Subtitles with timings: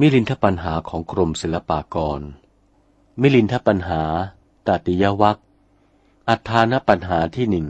[0.00, 2.20] มิลินทปัญหาของกรมศิลปากร
[3.20, 4.02] มิลินทปัญหา
[4.66, 5.38] ตติยวัค
[6.28, 7.66] อัฐานปัญหาที่หนึ่ง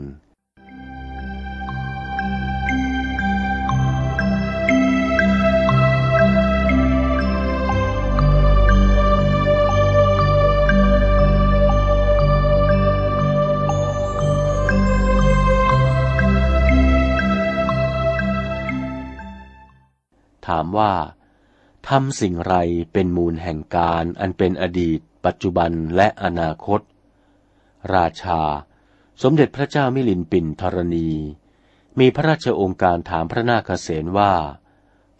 [20.47, 20.91] ถามว่า
[21.89, 22.55] ทำสิ่งไร
[22.93, 26.81] เป็นมูลแห่งการอันเป็นอดีต ปัจจุบันและอนาคต
[27.95, 28.41] ราชา
[29.21, 31.11] สมเด็จพระเจ้ามิลินปินธรณี
[31.99, 34.33] มีพระราชองค์การถามพระนาคเษนว่า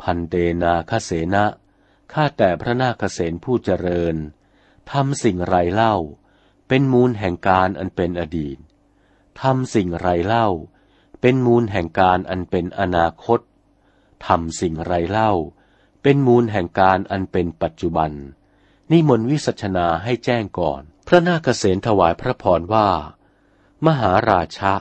[0.01, 1.45] พันเตนาคเสนะ
[2.13, 4.15] ข้าแต่พระนาคเษนผู้เจริญ
[4.91, 5.95] ทำสิ่งไรเล่า
[6.67, 8.57] เป็นมูลแห่งการอันเป็นอดีต
[9.41, 10.47] ทำสิ่งไรเล่า
[11.21, 13.39] เป็นมูลแห่งการอันเป็นอนาคต
[14.27, 15.33] ทำสิ่งไรเล่า
[16.09, 18.11] เป็นมูลแห่งการอันเป็นปัจจุบัน
[18.91, 22.89] นิมนต์วิสัชนาให้แจ้งก่อน พระนาคเษนถวายพระพรว่า
[23.85, 24.73] มหาราชะ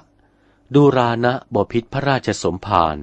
[0.74, 2.98] ดูรานะบพิษพระราชสมภาร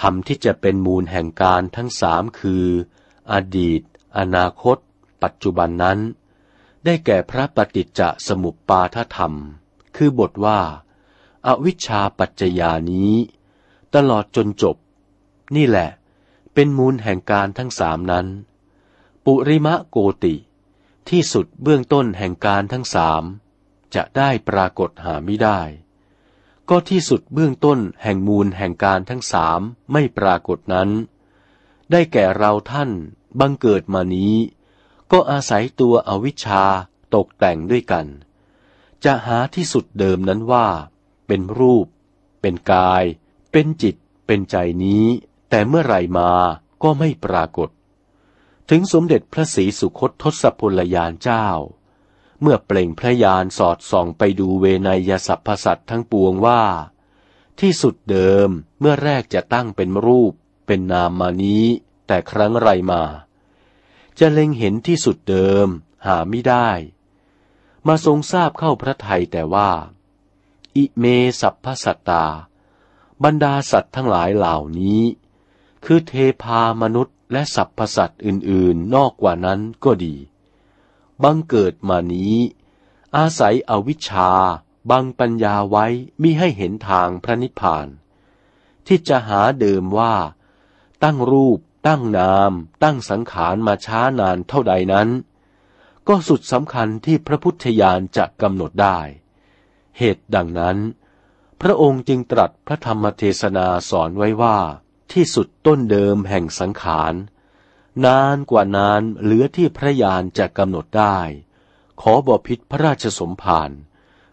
[0.00, 2.64] ธรรมที่จะเป็นมูลแห่งการทั้งสามคือ
[3.32, 3.82] อดีต
[4.18, 4.76] อนาคต
[5.22, 5.98] ปัจจุบันนั้น
[6.84, 9.32] ได้แก่พระปฏิจจสมุปปาทธรรม
[9.96, 10.60] คือบทว่า
[11.46, 13.12] อาวิชชาปัจจยานี้
[13.94, 14.76] ตลอดจนจบ
[15.56, 15.90] นี่แหละ
[16.54, 18.26] เป็นมูลแห่งการทั้งสามนั้น
[19.24, 20.34] ปุริมะโกติ
[21.08, 23.22] ที่สุดเบื้องต้นแห่งการทั้งสาม
[23.94, 25.60] จะได้ปรากฏหาไม่ได้
[26.68, 29.60] ก็ที่สุดเบื้องต้นแห่งมูลแห่งการทั้งสาม
[29.92, 30.90] ไม่ปรากฏนั้น
[31.90, 32.90] ได้แก่เราท่าน
[33.40, 34.34] บังเกิดมานี้
[35.12, 36.64] ก็อาศัยตัวอวิชชา
[37.14, 38.06] ตกแต่งด้วยกัน
[39.04, 40.68] จะหาที่สุดเดิมนั้นว่า
[41.26, 41.86] เป็นรูป
[42.40, 43.04] เป็นกาย
[43.52, 43.96] เป็นจิต
[44.26, 45.06] เป็นใจนี้
[45.48, 46.30] แต่เมื่อไรมา
[46.82, 47.70] ก็ไม่ปรากฏ
[48.70, 51.46] ถึงสมเด็จพระศรีสุคตทศพลยานเจ้า
[52.40, 56.62] เมื่อเปล่งพระยานสอดส่องไปดูเวนยสัพพสัตทั้งปวงว่า
[57.60, 58.48] ที่สุดเดิม
[58.80, 60.32] เมื่อแรกจะตั้งเป็นรูป
[60.66, 61.64] เป็นนามมานี้
[62.06, 63.02] แต่ครั้งไรมา
[64.18, 65.66] จะเล็งเห็นที่สุดเดิม
[66.06, 66.70] หาไม่ได้
[67.86, 69.70] มาทรงทราบเข้าพระไทยแต่ว่า
[70.76, 71.04] อิเม
[71.40, 72.24] สัพพสัตตา
[73.24, 75.02] บรรดาสัตว์ทั้งหลายเหล่านี้
[75.84, 76.12] คือเท
[76.42, 80.14] พามนุษย์และสรรพสัตว์อื่นๆ นอกกว่านั้นก็ดี
[81.22, 82.36] บังเกิดมานี้
[83.16, 84.30] อาศัยอวิชชา
[84.90, 85.86] บังปัญญาไว้
[86.22, 87.86] มิให้เห็นทางพระนิพพาน
[88.86, 90.14] ที่จะหาเดิมว่า
[91.02, 92.52] ตั้งรูป ตั้งนาม
[92.82, 95.08] ตั้งสังขารมาช้านานเท่าใดนั้น
[96.08, 98.98] ก็สุดสำคัญที่พระพุทธญาณจะกำหนดได้
[99.98, 100.78] เหตุดังนั้น
[101.60, 104.58] พระองค์จึงตรัสพระธรรมเทศนาสอนไว้ว่า
[105.12, 107.14] ที่สุดต้นเดิมแห่งสังขาร
[108.06, 111.18] นานกว่านานเหลือที่พระยานจะกำหนดได้
[112.00, 113.70] ขอบอพิษพระราชสมภาร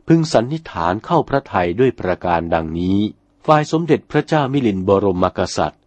[0.07, 2.99] พึงสันนิษฐานเข้าพระไทยด้วยประการดังนี้
[3.45, 5.81] ฝ่ายสมเด็จพระเจ้ามิลินบรมกษัตริย์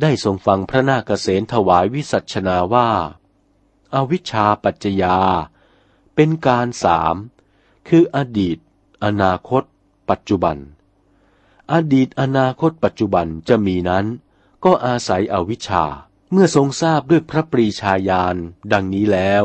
[0.00, 2.90] ได้ทรงฟังพระนาคเษนถวายวิสัชนาว่า
[3.94, 5.16] อาวิชชาปัจจยา
[6.14, 7.14] เป็นการสาม
[7.88, 8.58] คืออดีต
[9.04, 9.62] อนาคต
[10.08, 10.56] ปัจจุบัน
[11.72, 14.06] อดีตอนาคตปัจจุบันจะมีนั้น
[14.64, 15.84] ก็อาศัยอวิชชา
[16.32, 18.36] เมื่อทรงทราบด้วยพระปรีชาญาณ
[18.72, 19.44] ดังนี้แล้ว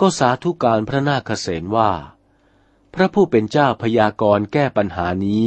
[0.00, 1.90] ก็สาธุการพระนาคเษนว่า
[2.94, 5.46] พระผู้เป็นเจ้าพยากรณ์แก้ปัญหานี้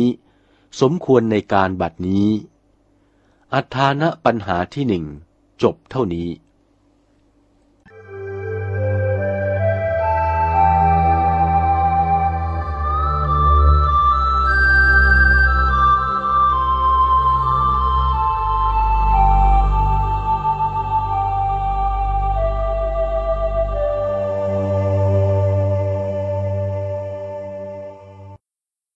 [0.81, 2.29] สมควรในการบัดนี้
[3.53, 5.05] อัฏฐานะปัญหาที่หนึ่ง
[5.63, 6.29] จบเท่านี้